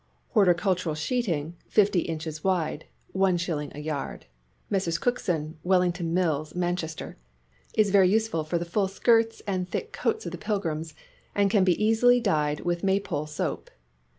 "Horticultural 0.29 0.95
Sheeting," 0.95 1.57
50 1.67 1.99
inches 1.99 2.43
wide, 2.43 2.85
is. 3.13 3.41
a 3.49 3.79
yard 3.79 4.25
(Messrs. 4.67 4.97
Cookson, 4.97 5.59
Wellington 5.61 6.07
L 6.07 6.13
DRESSES 6.13 6.25
9 6.25 6.25
Mills, 6.25 6.55
Manchester), 6.55 7.17
is 7.75 7.91
very 7.91 8.09
useful 8.09 8.43
for 8.43 8.57
the 8.57 8.65
full 8.65 8.87
skirts 8.87 9.43
and 9.45 9.69
thick 9.69 9.93
coats 9.93 10.25
of 10.25 10.31
the 10.31 10.39
pilgrims, 10.39 10.95
and 11.35 11.51
can 11.51 11.63
be 11.63 11.77
easily 11.79 12.19
dyed 12.19 12.61
with 12.61 12.83
Maypole 12.83 13.27
soap. 13.27 13.69